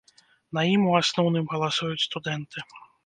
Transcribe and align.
На 0.57 0.61
ім 0.75 0.87
у 0.91 0.95
асноўным 1.01 1.45
галасуюць 1.53 2.03
студэнты. 2.09 2.59